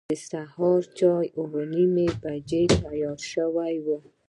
د 0.09 0.13
سهار 0.29 0.81
چای 0.99 1.25
اوه 1.41 1.61
نیمې 1.73 2.07
بجې 2.21 2.63
تیار 2.83 3.19
شوی 3.31 3.75
و. 3.85 3.87